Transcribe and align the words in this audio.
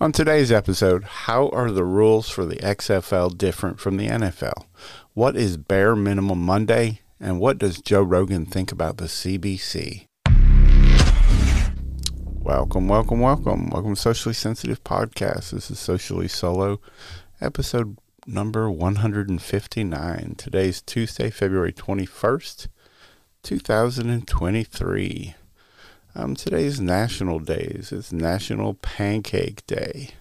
On 0.00 0.12
today's 0.12 0.52
episode, 0.52 1.04
how 1.04 1.48
are 1.48 1.70
the 1.70 1.84
rules 1.84 2.28
for 2.28 2.44
the 2.44 2.56
XFL 2.56 3.36
different 3.36 3.80
from 3.80 3.96
the 3.96 4.08
NFL? 4.08 4.64
What 5.14 5.36
is 5.36 5.56
bare 5.56 5.96
minimum 5.96 6.40
Monday? 6.40 7.00
And 7.20 7.40
what 7.40 7.58
does 7.58 7.80
Joe 7.80 8.02
Rogan 8.02 8.46
think 8.46 8.70
about 8.70 8.98
the 8.98 9.06
CBC? 9.06 10.06
Welcome, 12.34 12.88
welcome, 12.88 13.20
welcome. 13.20 13.70
Welcome 13.70 13.94
to 13.94 14.00
Socially 14.00 14.34
Sensitive 14.34 14.82
Podcast. 14.84 15.50
This 15.50 15.70
is 15.70 15.78
Socially 15.78 16.28
Solo, 16.28 16.80
episode 17.40 17.98
number 18.26 18.70
159. 18.70 20.34
Today's 20.38 20.80
Tuesday, 20.80 21.30
February 21.30 21.72
21st, 21.72 22.68
2023. 23.42 25.34
Um, 26.20 26.34
today's 26.34 26.80
national 26.80 27.38
days. 27.38 27.92
It's 27.92 28.12
National 28.12 28.74
Pancake 28.74 29.64
Day. 29.68 30.14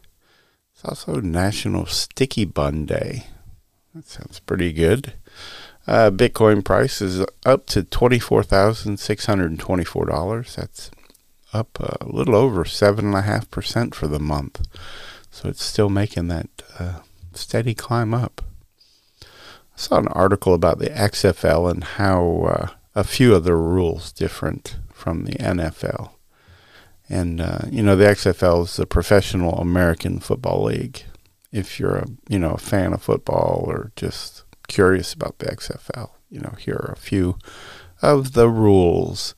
It's 0.72 0.86
also 0.86 1.20
National 1.22 1.88
Sticky 1.88 2.46
Bun 2.46 2.86
Day. 2.86 3.26
That 3.96 4.06
sounds 4.06 4.40
pretty 4.40 4.72
good. 4.74 5.14
Uh, 5.88 6.12
Bitcoin 6.12 6.64
price 6.64 7.02
is 7.02 7.26
up 7.48 7.66
to 7.70 7.82
$24,624. 7.82 10.56
That's 10.56 10.92
up 11.52 11.80
a 11.80 12.06
little 12.06 12.36
over 12.36 12.64
7.5% 12.64 13.96
for 13.96 14.08
the 14.08 14.20
month. 14.20 14.68
So 15.32 15.50
it's 15.50 15.64
still 15.64 15.90
making 15.90 16.28
that 16.28 16.48
uh, 16.78 17.00
steady 17.34 17.74
climb 17.74 18.14
up. 18.14 18.44
I 19.24 19.78
saw 19.78 19.98
an 19.98 20.10
article 20.10 20.54
about 20.54 20.78
the 20.78 20.92
XFL 20.92 21.72
and 21.72 21.84
how 21.84 22.44
uh, 22.44 22.68
a 22.94 23.04
few 23.04 23.34
of 23.34 23.46
the 23.46 23.56
rules 23.56 24.12
different 24.12 24.78
from 24.98 25.26
the 25.26 25.34
NFL. 25.34 26.12
And 27.10 27.40
uh, 27.40 27.60
you 27.72 27.82
know, 27.82 27.96
the 27.96 28.06
XFL 28.06 28.66
is 28.66 28.76
the 28.76 28.86
Professional 28.86 29.60
American 29.60 30.20
Football 30.20 30.64
League. 30.66 31.04
If 31.52 31.80
you're 31.80 31.96
a 31.96 32.08
you 32.28 32.40
know 32.40 32.52
a 32.52 32.58
fan 32.58 32.94
of 32.94 33.02
football 33.02 33.64
or 33.66 33.92
just 33.96 34.44
curious 34.68 35.14
about 35.14 35.40
the 35.40 35.46
XFL, 35.46 36.10
you 36.30 36.42
know, 36.42 36.56
here 36.60 36.76
are 36.76 36.92
a 36.92 36.98
few 36.98 37.38
of 38.02 38.34
the 38.34 38.50
rules. 38.50 39.36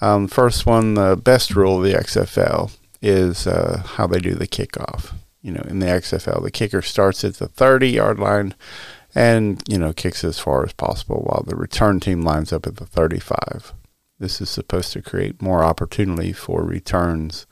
Um, 0.00 0.28
first 0.28 0.66
one, 0.66 0.94
the 0.94 1.16
best 1.16 1.56
rule 1.56 1.78
of 1.78 1.84
the 1.84 1.98
XFL 1.98 2.76
is 3.02 3.46
uh, 3.46 3.82
how 3.84 4.06
they 4.06 4.18
do 4.18 4.34
the 4.34 4.46
kickoff. 4.46 5.14
You 5.42 5.52
know, 5.52 5.64
in 5.68 5.78
the 5.78 5.86
XFL, 5.86 6.42
the 6.42 6.50
kicker 6.50 6.82
starts 6.82 7.24
at 7.24 7.34
the 7.34 7.48
30 7.48 7.88
yard 7.90 8.18
line 8.18 8.54
and, 9.14 9.62
you 9.68 9.78
know, 9.78 9.92
kicks 9.92 10.22
as 10.24 10.38
far 10.38 10.64
as 10.64 10.72
possible 10.72 11.22
while 11.22 11.42
the 11.46 11.56
return 11.56 12.00
team 12.00 12.22
lines 12.22 12.52
up 12.52 12.66
at 12.66 12.76
the 12.76 12.86
35. 12.86 13.72
This 14.18 14.40
is 14.40 14.50
supposed 14.50 14.92
to 14.92 15.02
create 15.02 15.40
more 15.40 15.62
opportunity 15.62 16.32
for 16.32 16.62
returns 16.62 17.46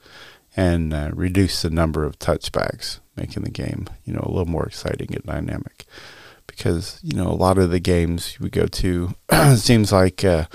and 0.57 0.93
uh, 0.93 1.11
reduce 1.15 1.63
the 1.63 1.71
number 1.71 2.05
of 2.05 2.19
touchbacks, 2.19 2.99
making 3.17 3.45
the 3.45 3.51
game, 3.51 3.87
you 4.05 4.13
know, 4.13 4.23
a 4.25 4.31
little 4.31 4.47
more 4.47 4.67
exciting 4.67 5.15
and 5.15 5.25
dynamic. 5.25 5.85
Because, 6.47 6.99
you 7.03 7.17
know, 7.17 7.29
a 7.29 7.35
lot 7.35 7.59
of 7.59 7.71
the 7.71 7.81
games 7.81 8.39
we 8.41 8.49
go 8.49 8.67
to, 8.67 9.15
it 9.29 9.59
seems 9.59 9.93
like 9.93 10.25
uh, 10.25 10.47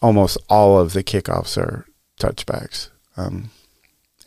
almost 0.00 0.38
all 0.48 0.78
of 0.78 0.94
the 0.94 1.04
kickoffs 1.04 1.56
are 1.58 1.86
touchbacks. 2.18 2.88
Um, 3.16 3.50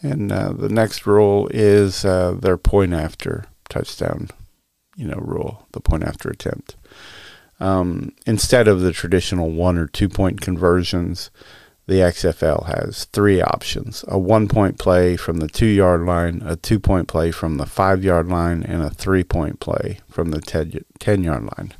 and 0.01 0.31
uh, 0.31 0.53
the 0.53 0.69
next 0.69 1.05
rule 1.05 1.49
is 1.51 2.05
uh, 2.05 2.37
their 2.39 2.57
point 2.57 2.93
after 2.93 3.45
touchdown, 3.69 4.29
you 4.95 5.07
know, 5.07 5.17
rule, 5.17 5.67
the 5.71 5.79
point 5.81 6.03
after 6.03 6.29
attempt. 6.29 6.75
Um, 7.59 8.13
instead 8.25 8.67
of 8.67 8.81
the 8.81 8.91
traditional 8.91 9.49
one 9.49 9.77
or 9.77 9.87
two 9.87 10.09
point 10.09 10.41
conversions, 10.41 11.31
the 11.87 11.95
XFL 11.95 12.65
has 12.65 13.05
three 13.05 13.41
options 13.41 14.03
a 14.07 14.19
one 14.19 14.47
point 14.47 14.77
play 14.77 15.15
from 15.15 15.37
the 15.37 15.47
two 15.47 15.65
yard 15.65 16.01
line, 16.01 16.43
a 16.45 16.55
two 16.55 16.79
point 16.79 17.07
play 17.07 17.31
from 17.31 17.57
the 17.57 17.65
five 17.65 18.03
yard 18.03 18.27
line, 18.27 18.61
and 18.63 18.83
a 18.83 18.89
three 18.89 19.23
point 19.23 19.59
play 19.59 19.99
from 20.09 20.31
the 20.31 20.41
10 20.99 21.23
yard 21.23 21.49
line. 21.57 21.73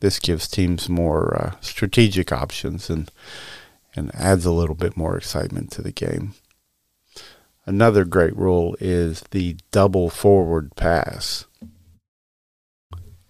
This 0.00 0.18
gives 0.18 0.48
teams 0.48 0.88
more 0.88 1.34
uh, 1.34 1.54
strategic 1.60 2.32
options 2.32 2.90
and, 2.90 3.10
and 3.94 4.14
adds 4.14 4.44
a 4.44 4.52
little 4.52 4.74
bit 4.74 4.96
more 4.96 5.16
excitement 5.16 5.70
to 5.72 5.82
the 5.82 5.92
game. 5.92 6.34
Another 7.64 8.04
great 8.04 8.36
rule 8.36 8.76
is 8.78 9.22
the 9.30 9.56
double 9.70 10.10
forward 10.10 10.76
pass. 10.76 11.46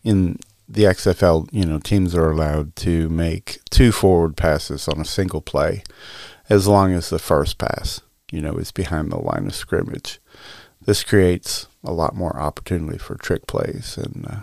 In 0.03 0.38
the 0.69 0.84
XFL, 0.84 1.49
you 1.53 1.65
know, 1.65 1.78
teams 1.78 2.15
are 2.15 2.31
allowed 2.31 2.75
to 2.77 3.09
make 3.09 3.60
two 3.71 3.93
forward 3.93 4.37
passes 4.37 4.88
on 4.88 5.00
a 5.00 5.04
single 5.04 5.41
play 5.41 5.84
as 6.49 6.66
long 6.66 6.93
as 6.93 7.10
the 7.10 7.19
first 7.19 7.59
pass, 7.59 8.03
you 8.31 8.41
know, 8.41 8.54
is 8.56 8.72
behind 8.72 9.10
the 9.10 9.19
line 9.19 9.47
of 9.47 9.55
scrimmage. 9.55 10.21
This 10.84 11.05
creates 11.05 11.69
a 11.84 11.93
lot 11.93 12.15
more 12.15 12.37
opportunity 12.37 12.99
for 12.99 13.16
trick 13.16 13.47
plays 13.47 13.97
and 13.97 14.26
uh, 14.28 14.41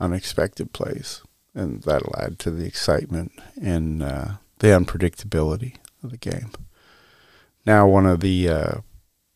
unexpected 0.00 0.72
plays, 0.72 1.22
and 1.54 1.82
that'll 1.82 2.14
add 2.18 2.38
to 2.40 2.50
the 2.50 2.66
excitement 2.66 3.32
and 3.60 4.02
uh, 4.02 4.26
the 4.58 4.68
unpredictability 4.68 5.76
of 6.02 6.10
the 6.10 6.16
game. 6.16 6.50
Now, 7.64 7.86
one 7.88 8.06
of 8.06 8.20
the 8.20 8.48
uh, 8.48 8.74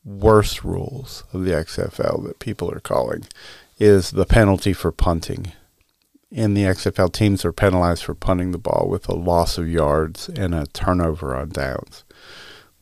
worst 0.04 0.64
rules 0.64 1.24
of 1.32 1.44
the 1.44 1.52
XFL 1.52 2.24
that 2.26 2.38
people 2.38 2.70
are 2.70 2.80
calling 2.80 3.26
is 3.78 4.10
the 4.10 4.26
penalty 4.26 4.72
for 4.72 4.92
punting 4.92 5.52
in 6.30 6.54
the 6.54 6.62
XFL, 6.62 7.12
teams 7.12 7.44
are 7.44 7.52
penalized 7.52 8.04
for 8.04 8.14
punting 8.14 8.52
the 8.52 8.58
ball 8.58 8.86
with 8.88 9.08
a 9.08 9.14
loss 9.14 9.58
of 9.58 9.68
yards 9.68 10.28
and 10.28 10.54
a 10.54 10.66
turnover 10.66 11.34
on 11.34 11.48
downs. 11.48 12.04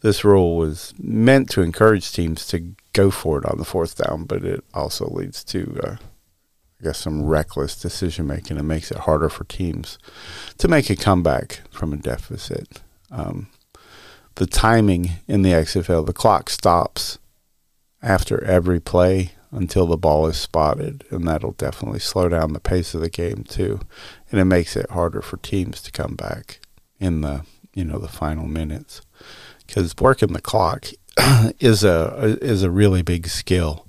This 0.01 0.25
rule 0.25 0.57
was 0.57 0.95
meant 0.99 1.49
to 1.51 1.63
encourage 1.63 2.13
teams 2.13 2.47
to 2.49 2.75
go 2.93 3.11
for 3.11 3.39
it 3.39 3.47
on 3.47 3.59
the 3.59 3.65
fourth 3.65 3.97
down, 3.97 4.25
but 4.25 4.45
it 4.45 4.63
also 4.75 5.07
leads 5.07 5.43
to, 5.45 5.81
uh, 5.83 5.97
I 6.81 6.85
guess, 6.85 6.99
some 6.99 7.25
reckless 7.25 7.81
decision 7.81 8.27
making 8.27 8.59
and 8.59 8.69
makes 8.69 8.91
it 8.91 8.99
harder 8.99 9.29
for 9.29 9.45
teams 9.45 9.99
to 10.59 10.69
make 10.69 10.91
a 10.91 10.97
comeback 10.97 11.63
from 11.71 11.93
a 11.93 11.97
deficit. 11.97 12.83
Um, 13.11 13.49
the 14.35 14.47
timing 14.47 15.13
in 15.27 15.43
the 15.43 15.51
XFL, 15.51 16.07
the 16.07 16.13
clock 16.13 16.51
stops 16.51 17.19
after 18.03 18.45
every 18.45 18.79
play 18.79 19.33
until 19.51 19.87
the 19.87 19.97
ball 19.97 20.27
is 20.27 20.37
spotted, 20.37 21.05
and 21.11 21.27
that'll 21.27 21.53
definitely 21.53 22.01
slow 22.01 22.29
down 22.29 22.53
the 22.53 22.61
pace 22.61 22.95
of 22.95 23.01
the 23.01 23.11
game 23.11 23.45
too, 23.45 23.81
and 24.31 24.41
it 24.41 24.45
makes 24.45 24.77
it 24.77 24.91
harder 24.91 25.23
for 25.23 25.39
teams 25.39 25.81
to 25.83 25.91
come 25.91 26.15
back 26.15 26.61
in 27.01 27.21
the 27.21 27.45
you 27.75 27.85
know 27.85 27.99
the 27.99 28.09
final 28.09 28.47
minutes 28.47 29.01
because 29.67 29.95
working 30.01 30.33
the 30.33 30.41
clock 30.41 30.87
is 31.61 31.85
a 31.85 32.39
is 32.41 32.63
a 32.63 32.71
really 32.71 33.03
big 33.03 33.29
skill 33.29 33.87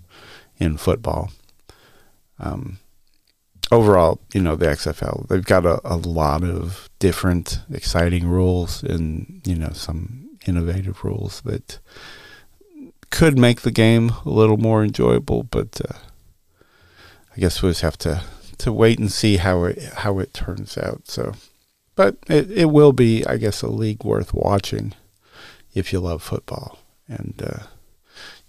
in 0.58 0.78
football. 0.78 1.32
Um, 2.40 2.80
overall, 3.72 4.20
you 4.34 4.42
know 4.42 4.56
the 4.56 4.68
XFL 4.68 5.28
they've 5.28 5.46
got 5.46 5.66
a, 5.66 5.82
a 5.84 5.98
lot 5.98 6.44
of 6.44 6.90
different 7.00 7.60
exciting 7.72 8.28
rules 8.28 8.84
and 8.84 9.42
you 9.46 9.56
know 9.56 9.72
some 9.74 10.30
innovative 10.46 11.04
rules 11.04 11.42
that 11.42 11.80
could 13.10 13.38
make 13.38 13.62
the 13.62 13.72
game 13.72 14.12
a 14.26 14.30
little 14.30 14.58
more 14.58 14.84
enjoyable, 14.84 15.44
but 15.44 15.82
uh, 15.88 15.98
I 17.36 17.40
guess 17.40 17.62
we'll 17.62 17.72
just 17.72 17.82
have 17.82 17.98
to 18.00 18.24
to 18.60 18.74
wait 18.74 19.00
and 19.00 19.12
see 19.12 19.38
how 19.38 19.64
it 19.64 19.82
how 19.98 20.20
it 20.20 20.34
turns 20.34 20.78
out. 20.78 21.08
So, 21.08 21.34
but 21.96 22.18
it 22.28 22.52
it 22.52 22.66
will 22.66 22.94
be, 22.94 23.26
I 23.26 23.38
guess, 23.38 23.62
a 23.62 23.68
league 23.68 24.04
worth 24.04 24.34
watching 24.34 24.94
if 25.74 25.94
you 25.94 26.00
love 26.00 26.22
football 26.22 26.80
and 27.08 27.42
uh, 27.46 27.64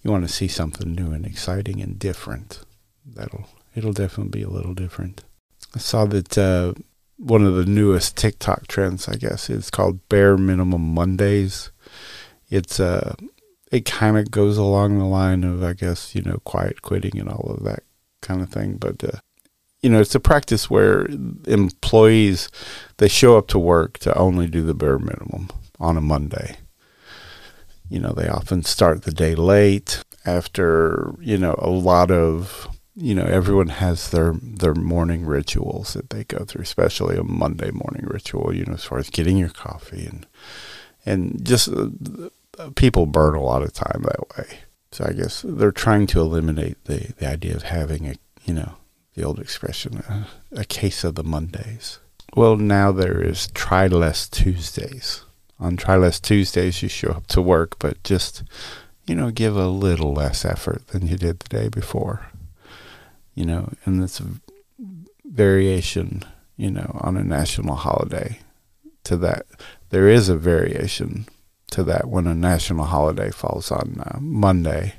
you 0.03 0.10
want 0.10 0.26
to 0.26 0.32
see 0.32 0.48
something 0.48 0.94
new 0.94 1.12
and 1.12 1.27
exciting 1.27 1.81
and 1.81 1.98
different. 1.98 2.60
That'll 3.06 3.48
it'll 3.75 3.92
definitely 3.92 4.41
be 4.41 4.44
a 4.44 4.50
little 4.50 4.75
different. 4.75 5.25
I 5.75 5.78
saw 5.78 6.04
that 6.06 6.37
uh, 6.37 6.75
one 7.16 7.44
of 7.44 7.54
the 7.54 7.66
newest 7.66 8.16
TikTok 8.16 8.66
trends, 8.66 9.09
I 9.09 9.15
guess, 9.15 9.48
is 9.50 9.71
called 9.71 10.09
Bare 10.09 10.37
Minimum 10.37 10.94
Mondays. 10.94 11.71
It's 12.50 12.81
a 12.81 13.10
uh, 13.10 13.27
it 13.70 13.84
kind 13.84 14.19
of 14.19 14.31
goes 14.31 14.58
along 14.58 14.98
the 14.98 15.04
line 15.04 15.44
of, 15.44 15.62
I 15.62 15.75
guess, 15.75 16.14
you 16.14 16.22
know, 16.22 16.38
quiet 16.44 16.83
quitting 16.83 17.18
and 17.18 17.28
all 17.28 17.54
of 17.56 17.65
that 17.65 17.84
kind 18.21 18.42
of 18.42 18.50
thing. 18.50 18.77
But, 18.77 19.03
uh, 19.04 19.18
you 19.80 19.89
know, 19.89 20.00
it's 20.00 20.15
a 20.15 20.21
practice 20.21 20.68
where 20.68 21.06
employees, 21.47 22.48
they 22.98 23.09
show 23.09 23.39
up 23.39 23.47
to 23.48 23.59
work 23.59 23.98
to 23.98 24.16
only 24.18 24.47
do 24.47 24.62
the 24.62 24.74
bare 24.74 24.98
minimum 24.98 25.50
on 25.78 25.97
a 25.97 26.00
Monday. 26.00 26.56
You 27.89 28.00
know, 28.00 28.12
they 28.12 28.28
often 28.28 28.62
start 28.62 29.03
the 29.03 29.12
day 29.12 29.34
late 29.34 30.04
after, 30.27 31.15
you 31.21 31.39
know, 31.39 31.54
a 31.59 31.71
lot 31.71 32.10
of, 32.10 32.68
you 32.94 33.15
know, 33.15 33.24
everyone 33.24 33.68
has 33.68 34.10
their, 34.10 34.34
their 34.42 34.74
morning 34.74 35.24
rituals 35.24 35.94
that 35.94 36.10
they 36.10 36.24
go 36.24 36.44
through, 36.44 36.62
especially 36.62 37.16
a 37.16 37.22
Monday 37.22 37.71
morning 37.71 38.04
ritual, 38.06 38.54
you 38.54 38.65
know, 38.65 38.74
as 38.74 38.84
far 38.84 38.98
as 38.98 39.10
getting 39.10 39.39
your 39.39 39.48
coffee 39.48 40.06
and, 40.06 40.27
and 41.06 41.44
just 41.44 41.68
uh, 41.68 41.89
people 42.74 43.07
burn 43.07 43.34
a 43.34 43.42
lot 43.42 43.62
of 43.62 43.72
time 43.72 44.03
that 44.03 44.36
way. 44.36 44.59
So 44.92 45.04
I 45.07 45.12
guess 45.12 45.45
they're 45.47 45.72
trying 45.72 46.07
to 46.09 46.21
eliminate 46.21 46.84
the, 46.84 47.12
the 47.18 47.28
idea 47.28 47.54
of 47.54 47.62
having 47.62 48.09
a, 48.09 48.15
you 48.45 48.54
know, 48.54 48.74
the 49.15 49.22
old 49.22 49.39
expression, 49.39 49.98
a, 50.09 50.27
a 50.53 50.65
case 50.65 51.04
of 51.04 51.15
the 51.15 51.24
Mondays. 51.24 51.98
Well, 52.34 52.57
now 52.57 52.92
there 52.92 53.21
is 53.21 53.48
Try 53.48 53.86
Less 53.86 54.28
Tuesdays. 54.28 55.24
On 55.59 55.77
Try 55.77 55.97
Less 55.97 56.21
Tuesdays, 56.21 56.83
you 56.83 56.89
show 56.89 57.10
up 57.10 57.27
to 57.28 57.42
work, 57.42 57.78
but 57.78 58.03
just, 58.03 58.42
you 59.06 59.15
know, 59.15 59.30
give 59.30 59.56
a 59.56 59.68
little 59.68 60.13
less 60.13 60.45
effort 60.45 60.89
than 60.89 61.06
you 61.06 61.16
did 61.16 61.41
the 61.41 61.48
day 61.48 61.68
before. 61.68 62.27
You 63.34 63.45
know, 63.47 63.72
and 63.84 64.03
it's 64.03 64.21
a 64.21 64.27
variation, 65.24 66.24
you 66.56 66.71
know, 66.71 66.98
on 67.01 67.16
a 67.16 67.24
national 67.24 67.77
holiday 67.77 68.41
to 69.04 69.16
that. 69.18 69.47
There 69.91 70.09
is 70.09 70.28
a 70.28 70.36
variation 70.36 71.27
to 71.70 71.84
that 71.84 72.08
when 72.08 72.26
a 72.26 72.34
national 72.34 72.86
holiday 72.86 73.30
falls 73.30 73.70
on 73.70 74.02
uh, 74.04 74.18
Monday. 74.20 74.94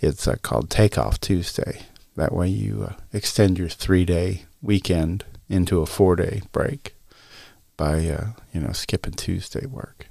It's 0.00 0.26
uh, 0.26 0.36
called 0.42 0.70
Takeoff 0.70 1.20
Tuesday. 1.20 1.82
That 2.16 2.32
way 2.32 2.48
you 2.48 2.88
uh, 2.90 2.94
extend 3.12 3.58
your 3.58 3.68
three 3.68 4.04
day 4.04 4.44
weekend 4.62 5.24
into 5.48 5.80
a 5.80 5.86
four 5.86 6.16
day 6.16 6.42
break 6.52 6.94
by, 7.76 8.08
uh, 8.08 8.26
you 8.52 8.60
know, 8.60 8.72
skipping 8.72 9.14
Tuesday 9.14 9.66
work. 9.66 10.06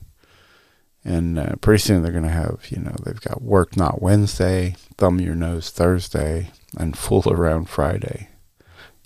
And 1.05 1.39
uh, 1.39 1.55
pretty 1.57 1.81
soon 1.81 2.03
they're 2.03 2.11
going 2.11 2.23
to 2.23 2.29
have, 2.29 2.67
you 2.69 2.79
know, 2.79 2.95
they've 3.03 3.21
got 3.21 3.41
work 3.41 3.77
not 3.77 4.01
Wednesday, 4.01 4.75
thumb 4.97 5.19
your 5.19 5.35
nose 5.35 5.69
Thursday, 5.69 6.51
and 6.77 6.97
fool 6.97 7.23
around 7.27 7.69
Friday. 7.69 8.29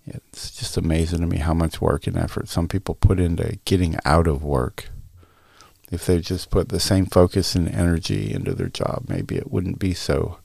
It's 0.05 0.51
just 0.51 0.75
amazing 0.75 1.21
to 1.21 1.27
me 1.27 1.37
how 1.37 1.53
much 1.53 1.79
work 1.79 2.07
and 2.07 2.17
effort 2.17 2.49
some 2.49 2.67
people 2.67 2.95
put 2.95 3.19
into 3.19 3.57
getting 3.65 3.97
out 4.03 4.27
of 4.27 4.43
work. 4.43 4.89
If 5.93 6.07
they 6.07 6.21
just 6.21 6.49
put 6.49 6.69
the 6.69 6.79
same 6.79 7.05
focus 7.05 7.53
and 7.53 7.69
energy 7.69 8.33
into 8.33 8.55
their 8.55 8.67
job, 8.67 9.05
maybe 9.07 9.35
it 9.35 9.51
wouldn't 9.51 9.77
be 9.77 9.93
so 9.93 10.39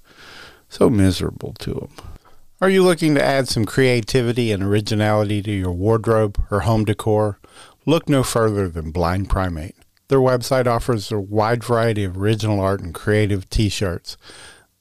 so 0.69 0.91
miserable 0.91 1.55
to 1.61 1.73
them. 1.73 1.91
Are 2.61 2.69
you 2.69 2.83
looking 2.83 3.15
to 3.15 3.25
add 3.25 3.49
some 3.49 3.65
creativity 3.65 4.53
and 4.53 4.62
originality 4.62 5.41
to 5.41 5.50
your 5.50 5.73
wardrobe 5.73 6.39
or 6.50 6.61
home 6.61 6.85
decor? 6.85 7.39
Look 7.87 8.11
no 8.11 8.23
further 8.23 8.69
than 8.69 8.91
Blind 8.91 9.31
Primate. 9.31 9.77
Their 10.09 10.19
website 10.19 10.67
offers 10.67 11.11
a 11.11 11.19
wide 11.19 11.65
variety 11.65 12.05
of 12.05 12.19
original 12.19 12.61
art 12.61 12.81
and 12.81 12.93
creative 12.93 13.49
t 13.49 13.71
shirts 13.71 14.19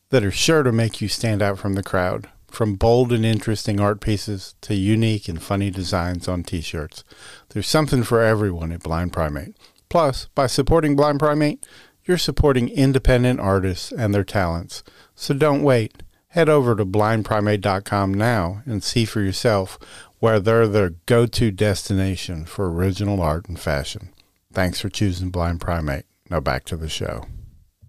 that 0.10 0.25
are 0.25 0.31
sure 0.31 0.64
to 0.64 0.74
make 0.74 1.00
you 1.00 1.08
stand 1.08 1.42
out 1.42 1.60
from 1.60 1.75
the 1.75 1.84
crowd. 1.84 2.28
From 2.50 2.75
bold 2.75 3.14
and 3.14 3.25
interesting 3.25 3.80
art 3.80 4.02
pieces 4.02 4.56
to 4.62 4.75
unique 4.75 5.30
and 5.30 5.42
funny 5.42 5.69
designs 5.69 6.28
on 6.28 6.44
t 6.44 6.60
shirts, 6.60 7.06
there's 7.50 7.69
something 7.69 8.04
for 8.04 8.22
everyone 8.22 8.74
at 8.74 8.84
Blind 8.84 9.14
Primate. 9.14 9.56
Plus, 9.89 10.28
by 10.36 10.48
supporting 10.48 10.95
Blind 10.95 11.19
Primate, 11.19 11.66
you're 12.06 12.18
supporting 12.18 12.69
independent 12.69 13.39
artists 13.39 13.92
and 13.92 14.13
their 14.13 14.24
talents. 14.24 14.84
So 15.16 15.34
don't 15.34 15.63
wait. 15.63 16.04
Head 16.30 16.50
over 16.50 16.75
to 16.75 16.86
blindprimate.com 16.86 18.13
now 18.13 18.62
and 18.66 18.84
see 18.84 19.06
for 19.06 19.22
yourself 19.22 19.80
where 20.19 20.39
they're 20.39 20.68
the 20.68 20.95
go 21.06 21.25
to 21.25 21.51
destination 21.51 22.45
for 22.45 22.72
original 22.72 23.22
art 23.22 23.48
and 23.48 23.60
fashion. 23.60 24.10
Thanks 24.51 24.80
for 24.80 24.89
choosing 24.89 25.30
Blind 25.30 25.62
Primate. 25.62 26.06
Now 26.30 26.40
back 26.40 26.66
to 26.66 26.78
the 26.78 26.90
show. 26.90 27.25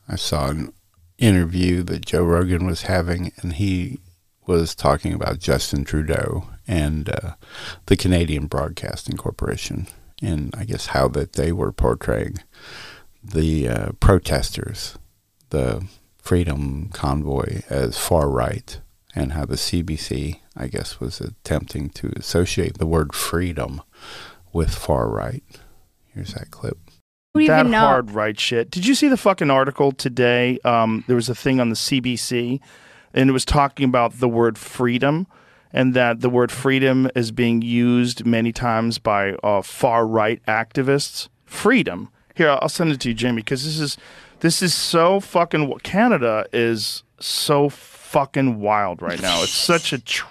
I 0.08 0.16
saw 0.16 0.48
an 0.48 0.72
interview 1.18 1.82
that 1.84 2.06
Joe 2.06 2.24
Rogan 2.24 2.66
was 2.66 2.82
having, 2.82 3.32
and 3.42 3.54
he 3.54 4.00
was 4.46 4.74
talking 4.74 5.12
about 5.12 5.38
Justin 5.38 5.84
Trudeau 5.84 6.48
and 6.66 7.08
uh, 7.08 7.34
the 7.86 7.96
Canadian 7.96 8.46
Broadcasting 8.46 9.16
Corporation, 9.16 9.86
and 10.22 10.54
I 10.56 10.64
guess 10.64 10.86
how 10.86 11.08
that 11.08 11.34
they 11.34 11.52
were 11.52 11.72
portraying 11.72 12.38
the 13.22 13.68
uh, 13.68 13.92
protesters, 14.00 14.96
the 15.50 15.86
Freedom 16.18 16.90
Convoy, 16.92 17.62
as 17.68 17.98
far 17.98 18.28
right, 18.28 18.80
and 19.14 19.32
how 19.32 19.44
the 19.44 19.56
CBC, 19.56 20.40
I 20.56 20.66
guess, 20.66 21.00
was 21.00 21.20
attempting 21.20 21.90
to 21.90 22.12
associate 22.16 22.78
the 22.78 22.86
word 22.86 23.14
freedom 23.14 23.82
with 24.52 24.74
far 24.74 25.08
right. 25.08 25.44
Here's 26.14 26.34
that 26.34 26.50
clip. 26.50 26.78
Who 27.34 27.46
that 27.46 27.60
even 27.60 27.72
know? 27.72 27.78
hard 27.78 28.10
right 28.10 28.38
shit. 28.38 28.70
Did 28.70 28.86
you 28.86 28.94
see 28.94 29.08
the 29.08 29.16
fucking 29.16 29.50
article 29.50 29.92
today? 29.92 30.58
Um, 30.64 31.04
there 31.06 31.16
was 31.16 31.28
a 31.28 31.34
thing 31.34 31.60
on 31.60 31.68
the 31.68 31.76
CBC, 31.76 32.60
and 33.14 33.30
it 33.30 33.32
was 33.32 33.44
talking 33.44 33.88
about 33.88 34.18
the 34.18 34.28
word 34.28 34.58
freedom, 34.58 35.26
and 35.72 35.94
that 35.94 36.20
the 36.20 36.30
word 36.30 36.50
freedom 36.50 37.10
is 37.14 37.30
being 37.30 37.62
used 37.62 38.24
many 38.26 38.52
times 38.52 38.98
by 38.98 39.32
uh, 39.42 39.62
far 39.62 40.06
right 40.06 40.40
activists. 40.46 41.28
Freedom. 41.44 42.10
Here, 42.34 42.50
I'll 42.60 42.68
send 42.68 42.90
it 42.92 43.00
to 43.00 43.08
you, 43.08 43.14
Jamie, 43.14 43.42
because 43.42 43.64
this 43.64 43.78
is 43.80 43.96
this 44.40 44.62
is 44.62 44.72
so 44.74 45.18
fucking. 45.20 45.72
Canada 45.82 46.46
is 46.52 47.02
so 47.18 47.68
fucking 47.68 48.60
wild 48.60 49.02
right 49.02 49.20
now. 49.20 49.42
It's 49.42 49.52
such 49.52 49.92
a. 49.92 49.98
Tr- 49.98 50.26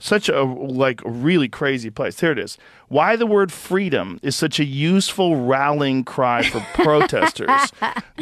such 0.00 0.28
a 0.28 0.42
like 0.42 1.00
really 1.06 1.48
crazy 1.48 1.88
place. 1.88 2.20
Here 2.20 2.32
it 2.32 2.38
is. 2.38 2.58
Why 2.88 3.16
the 3.16 3.24
word 3.26 3.50
freedom 3.50 4.20
is 4.22 4.36
such 4.36 4.60
a 4.60 4.64
useful 4.64 5.46
rallying 5.46 6.04
cry 6.04 6.42
for 6.42 6.60
protesters. 6.74 7.72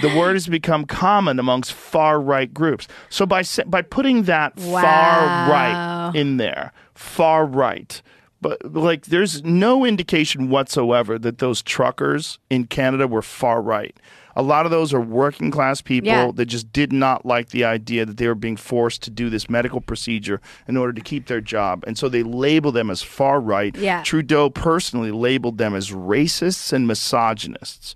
The 0.01 0.15
word 0.17 0.35
has 0.35 0.47
become 0.47 0.85
common 0.85 1.41
amongst 1.41 1.73
far 1.73 2.21
right 2.21 2.53
groups. 2.55 2.87
So 3.09 3.27
by 3.27 3.43
by 3.67 3.83
putting 3.83 4.25
that 4.25 4.57
far 4.61 4.71
Wow. 4.83 5.51
right 5.51 5.92
in 6.15 6.37
there, 6.37 6.73
far 6.95 7.45
right. 7.47 8.01
But 8.41 8.75
like 8.75 9.07
there's 9.07 9.45
no 9.45 9.85
indication 9.85 10.49
whatsoever 10.51 11.19
that 11.19 11.39
those 11.39 11.63
truckers 11.63 12.39
in 12.51 12.67
Canada 12.67 13.07
were 13.07 13.23
far 13.23 13.63
right. 13.63 13.97
A 14.35 14.43
lot 14.43 14.65
of 14.65 14.73
those 14.73 14.95
are 14.95 15.01
working 15.01 15.51
class 15.51 15.81
people 15.83 16.09
Yeah. 16.09 16.31
that 16.35 16.47
just 16.47 16.73
did 16.73 16.91
not 16.93 17.27
like 17.27 17.51
the 17.51 17.65
idea 17.65 18.07
that 18.07 18.17
they 18.17 18.27
were 18.27 18.35
being 18.35 18.57
forced 18.57 19.03
to 19.03 19.11
do 19.11 19.29
this 19.31 19.49
medical 19.51 19.81
procedure 19.81 20.41
in 20.67 20.77
order 20.77 20.93
to 20.95 21.01
keep 21.03 21.27
their 21.27 21.43
job. 21.43 21.85
And 21.87 21.97
so 21.99 22.09
they 22.09 22.23
label 22.23 22.73
them 22.73 22.91
as 22.91 23.03
far 23.03 23.41
right. 23.41 23.77
Yeah. 23.77 24.03
Trudeau 24.03 24.49
personally 24.51 25.11
labeled 25.13 25.59
them 25.59 25.75
as 25.75 25.91
racists 25.91 26.73
and 26.73 26.89
misogynists. 26.89 27.95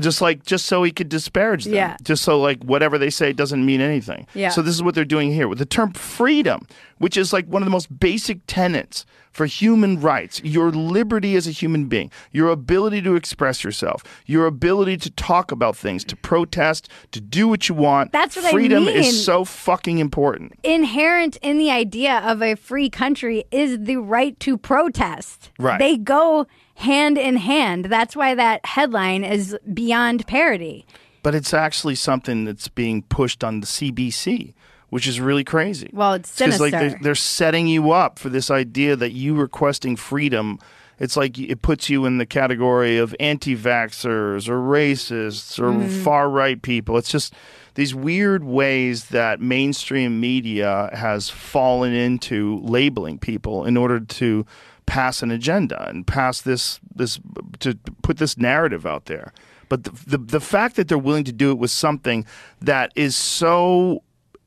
Just 0.00 0.22
like 0.22 0.44
just 0.44 0.66
so 0.66 0.82
he 0.82 0.90
could 0.90 1.08
disparage 1.08 1.64
them. 1.64 1.74
Yeah. 1.74 1.96
Just 2.02 2.24
so 2.24 2.40
like 2.40 2.62
whatever 2.62 2.96
they 2.96 3.10
say 3.10 3.32
doesn't 3.32 3.64
mean 3.64 3.80
anything. 3.80 4.26
Yeah. 4.34 4.48
So 4.48 4.62
this 4.62 4.74
is 4.74 4.82
what 4.82 4.94
they're 4.94 5.04
doing 5.04 5.32
here 5.32 5.48
with 5.48 5.58
the 5.58 5.66
term 5.66 5.92
freedom, 5.92 6.66
which 6.98 7.16
is 7.16 7.32
like 7.32 7.46
one 7.46 7.60
of 7.62 7.66
the 7.66 7.70
most 7.70 8.00
basic 8.00 8.40
tenets 8.46 9.04
for 9.32 9.44
human 9.46 10.00
rights. 10.00 10.40
Your 10.44 10.70
liberty 10.70 11.36
as 11.36 11.46
a 11.46 11.50
human 11.50 11.86
being, 11.86 12.10
your 12.30 12.48
ability 12.48 13.02
to 13.02 13.16
express 13.16 13.64
yourself, 13.64 14.02
your 14.24 14.46
ability 14.46 14.96
to 14.98 15.10
talk 15.10 15.52
about 15.52 15.76
things, 15.76 16.04
to 16.04 16.16
protest, 16.16 16.88
to 17.10 17.20
do 17.20 17.48
what 17.48 17.68
you 17.68 17.74
want. 17.74 18.12
That's 18.12 18.36
what 18.36 18.46
I 18.46 18.50
freedom 18.50 18.86
mean. 18.86 18.96
is 18.96 19.24
so 19.24 19.44
fucking 19.44 19.98
important. 19.98 20.58
Inherent 20.62 21.36
in 21.42 21.58
the 21.58 21.70
idea 21.70 22.18
of 22.20 22.42
a 22.42 22.54
free 22.54 22.88
country 22.88 23.44
is 23.50 23.78
the 23.78 23.96
right 23.96 24.38
to 24.40 24.56
protest. 24.56 25.50
Right. 25.58 25.78
They 25.78 25.98
go 25.98 26.46
hand 26.82 27.18
in 27.18 27.36
hand. 27.36 27.86
That's 27.86 28.14
why 28.14 28.34
that 28.34 28.64
headline 28.66 29.24
is 29.24 29.56
beyond 29.72 30.26
parody. 30.26 30.86
But 31.22 31.34
it's 31.34 31.54
actually 31.54 31.94
something 31.94 32.44
that's 32.44 32.68
being 32.68 33.02
pushed 33.02 33.42
on 33.44 33.60
the 33.60 33.66
CBC, 33.66 34.52
which 34.90 35.06
is 35.06 35.20
really 35.20 35.44
crazy. 35.44 35.90
Well, 35.92 36.14
it's 36.14 36.36
because 36.36 36.60
like 36.60 36.72
they're, 36.72 36.98
they're 37.00 37.14
setting 37.14 37.66
you 37.68 37.92
up 37.92 38.18
for 38.18 38.28
this 38.28 38.50
idea 38.50 38.96
that 38.96 39.12
you 39.12 39.34
requesting 39.34 39.96
freedom 39.96 40.58
it's 40.98 41.16
like 41.16 41.36
it 41.38 41.62
puts 41.62 41.90
you 41.90 42.04
in 42.04 42.18
the 42.18 42.26
category 42.26 42.96
of 42.98 43.16
anti-vaxxers 43.18 44.48
or 44.48 44.58
racists 44.58 45.58
or 45.58 45.72
Mm-hmm. 45.72 46.02
far-right 46.04 46.62
people 46.62 46.96
it's 46.98 47.10
just 47.10 47.32
these 47.74 47.94
weird 47.94 48.44
ways 48.44 49.06
that 49.06 49.40
mainstream 49.40 50.20
media 50.20 50.90
has 50.92 51.30
fallen 51.30 51.92
into 51.92 52.60
labeling 52.62 53.18
people 53.18 53.64
in 53.64 53.76
order 53.76 53.98
to 54.00 54.44
pass 54.92 55.22
an 55.22 55.30
agenda 55.30 55.78
and 55.88 56.06
pass 56.06 56.42
this 56.42 56.78
this 56.94 57.18
to 57.60 57.68
put 58.02 58.16
this 58.18 58.36
narrative 58.36 58.84
out 58.92 59.04
there 59.06 59.32
but 59.70 59.84
the, 59.84 59.90
the 60.12 60.18
the 60.18 60.40
fact 60.40 60.76
that 60.76 60.86
they're 60.88 61.06
willing 61.08 61.24
to 61.24 61.32
do 61.44 61.50
it 61.50 61.58
with 61.58 61.70
something 61.70 62.26
that 62.60 62.92
is 62.94 63.16
so 63.16 64.02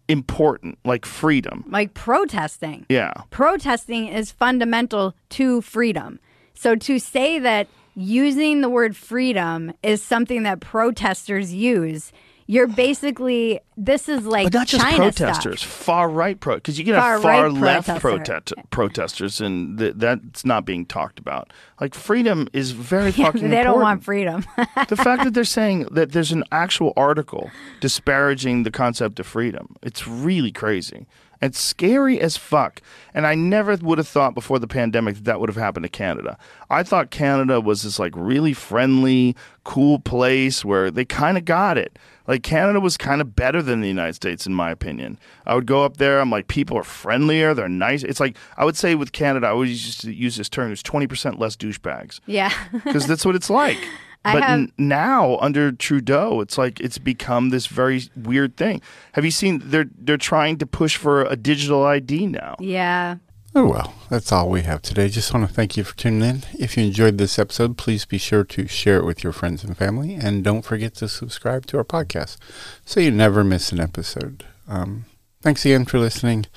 important 0.07 0.77
like 0.85 1.03
freedom 1.05 1.63
Like 1.67 1.93
protesting. 1.95 2.85
yeah 2.89 3.13
protesting 3.31 4.07
is 4.19 4.31
fundamental 4.31 5.13
to 5.37 5.61
freedom. 5.61 6.19
So 6.53 6.75
to 6.75 6.99
say 6.99 7.39
that 7.39 7.67
using 7.95 8.61
the 8.61 8.69
word 8.69 8.95
freedom 8.95 9.73
is 9.81 10.01
something 10.03 10.43
that 10.43 10.59
protesters 10.59 11.53
use, 11.53 12.11
you're 12.47 12.67
basically 12.67 13.59
this 13.77 14.07
is 14.07 14.25
like 14.25 14.45
But 14.45 14.53
not 14.53 14.67
just 14.67 14.83
China 14.83 14.97
protesters, 14.97 15.61
far 15.63 16.07
right 16.09 16.39
pro 16.39 16.55
because 16.55 16.77
you 16.79 16.85
can 16.85 16.93
have 16.93 17.21
far 17.21 17.43
right 17.49 17.51
left 17.51 17.87
protester. 17.99 17.99
protest- 17.99 18.53
protesters, 18.69 19.41
and 19.41 19.77
th- 19.79 19.93
that's 19.97 20.45
not 20.45 20.63
being 20.65 20.85
talked 20.85 21.17
about. 21.19 21.51
Like 21.81 21.93
freedom 21.95 22.47
is 22.53 22.71
very 22.71 23.09
Yeah, 23.15 23.25
fucking. 23.31 23.49
they 23.49 23.63
don't 23.63 23.81
want 23.81 24.03
freedom. 24.03 24.45
the 24.89 24.95
fact 24.95 25.23
that 25.23 25.33
they're 25.33 25.43
saying 25.43 25.87
that 25.91 26.11
there's 26.11 26.31
an 26.31 26.43
actual 26.51 26.93
article 26.95 27.49
disparaging 27.81 28.63
the 28.63 28.71
concept 28.71 29.19
of 29.19 29.27
freedom, 29.27 29.75
it's 29.81 30.07
really 30.07 30.51
crazy. 30.51 31.07
It's 31.41 31.59
scary 31.59 32.19
as 32.19 32.37
fuck. 32.37 32.81
And 33.13 33.25
I 33.27 33.35
never 33.35 33.75
would 33.75 33.97
have 33.97 34.07
thought 34.07 34.33
before 34.33 34.59
the 34.59 34.67
pandemic 34.67 35.15
that 35.15 35.25
that 35.25 35.39
would 35.39 35.49
have 35.49 35.55
happened 35.55 35.83
to 35.83 35.89
Canada. 35.89 36.37
I 36.69 36.83
thought 36.83 37.11
Canada 37.11 37.61
was 37.61 37.83
this 37.83 37.99
like 37.99 38.13
really 38.15 38.53
friendly, 38.53 39.35
cool 39.63 39.99
place 39.99 40.65
where 40.65 40.89
they 40.89 41.05
kind 41.05 41.37
of 41.37 41.45
got 41.45 41.77
it. 41.77 41.97
Like 42.27 42.43
Canada 42.43 42.79
was 42.79 42.97
kind 42.97 43.21
of 43.21 43.35
better 43.35 43.61
than 43.61 43.81
the 43.81 43.87
United 43.87 44.13
States 44.13 44.47
in 44.47 44.53
my 44.53 44.71
opinion. 44.71 45.19
I 45.45 45.55
would 45.55 45.67
go 45.67 45.83
up 45.83 45.97
there, 45.97 46.19
I'm 46.19 46.31
like 46.31 46.47
people 46.47 46.77
are 46.77 46.83
friendlier, 46.83 47.53
they're 47.53 47.69
nice. 47.69 48.03
It's 48.03 48.19
like 48.19 48.37
I 48.57 48.65
would 48.65 48.75
say 48.75 48.95
with 48.95 49.11
Canada, 49.11 49.47
I 49.47 49.51
always 49.51 49.85
used 49.85 50.01
to 50.01 50.13
use 50.13 50.35
this 50.37 50.49
term, 50.49 50.69
there's 50.69 50.83
20% 50.83 51.39
less 51.39 51.55
douchebags 51.55 52.19
yeah. 52.25 52.51
because 52.71 53.05
that's 53.05 53.25
what 53.25 53.35
it's 53.35 53.49
like. 53.49 53.77
I 54.25 54.33
but 54.33 54.43
have- 54.43 54.59
n- 54.59 54.71
now 54.77 55.37
under 55.37 55.71
Trudeau, 55.71 56.41
it's 56.41 56.57
like 56.57 56.79
it's 56.79 56.97
become 56.97 57.49
this 57.49 57.67
very 57.67 58.03
weird 58.15 58.57
thing. 58.57 58.81
Have 59.13 59.23
you 59.25 59.31
seen? 59.31 59.61
They're 59.63 59.89
they're 59.97 60.17
trying 60.17 60.57
to 60.57 60.65
push 60.65 60.97
for 60.97 61.23
a 61.23 61.35
digital 61.35 61.83
ID 61.85 62.27
now. 62.27 62.55
Yeah. 62.59 63.17
Oh, 63.57 63.69
well, 63.69 63.93
that's 64.09 64.33
all 64.33 64.49
we 64.49 64.63
have 64.63 64.81
today. 64.81 65.07
Just 65.07 65.33
want 65.33 65.47
to 65.47 65.53
thank 65.53 65.77
you 65.77 65.85
for 65.85 65.95
tuning 65.95 66.27
in. 66.29 66.43
If 66.59 66.75
you 66.75 66.83
enjoyed 66.83 67.17
this 67.17 67.39
episode, 67.39 67.77
please 67.77 68.03
be 68.03 68.17
sure 68.17 68.43
to 68.43 68.67
share 68.67 68.97
it 68.97 69.05
with 69.05 69.23
your 69.23 69.31
friends 69.31 69.63
and 69.63 69.77
family. 69.77 70.13
And 70.15 70.43
don't 70.43 70.63
forget 70.63 70.93
to 70.95 71.07
subscribe 71.07 71.65
to 71.67 71.77
our 71.77 71.85
podcast 71.85 72.35
so 72.83 72.99
you 72.99 73.11
never 73.11 73.45
miss 73.45 73.71
an 73.71 73.79
episode. 73.79 74.43
Um, 74.67 75.05
thanks 75.41 75.63
again 75.63 75.85
for 75.85 75.99
listening, 75.99 76.47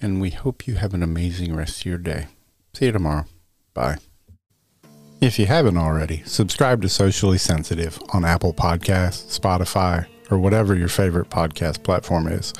and 0.00 0.20
we 0.20 0.30
hope 0.30 0.66
you 0.66 0.74
have 0.74 0.94
an 0.94 1.02
amazing 1.04 1.54
rest 1.54 1.82
of 1.82 1.86
your 1.86 1.98
day. 1.98 2.26
See 2.74 2.86
you 2.86 2.92
tomorrow. 2.92 3.26
Bye. 3.72 3.98
If 5.22 5.38
you 5.38 5.46
haven't 5.46 5.76
already, 5.76 6.24
subscribe 6.26 6.82
to 6.82 6.88
Socially 6.88 7.38
Sensitive 7.38 7.96
on 8.12 8.24
Apple 8.24 8.52
Podcasts, 8.52 9.38
Spotify, 9.38 10.06
or 10.32 10.38
whatever 10.38 10.74
your 10.74 10.88
favorite 10.88 11.30
podcast 11.30 11.84
platform 11.84 12.26
is. 12.26 12.52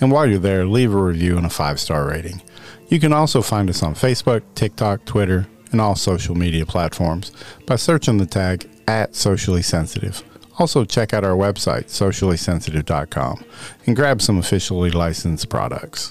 And 0.00 0.10
while 0.10 0.26
you're 0.26 0.40
there, 0.40 0.66
leave 0.66 0.92
a 0.92 1.00
review 1.00 1.36
and 1.36 1.46
a 1.46 1.48
five 1.48 1.78
star 1.78 2.08
rating. 2.08 2.42
You 2.88 2.98
can 2.98 3.12
also 3.12 3.40
find 3.40 3.70
us 3.70 3.84
on 3.84 3.94
Facebook, 3.94 4.42
TikTok, 4.56 5.04
Twitter, 5.04 5.46
and 5.70 5.80
all 5.80 5.94
social 5.94 6.34
media 6.34 6.66
platforms 6.66 7.30
by 7.66 7.76
searching 7.76 8.18
the 8.18 8.26
tag 8.26 8.68
at 8.88 9.14
Socially 9.14 9.62
Sensitive. 9.62 10.24
Also, 10.58 10.84
check 10.84 11.14
out 11.14 11.22
our 11.22 11.36
website, 11.36 11.84
sociallysensitive.com, 11.84 13.44
and 13.86 13.94
grab 13.94 14.20
some 14.20 14.38
officially 14.38 14.90
licensed 14.90 15.48
products. 15.48 16.10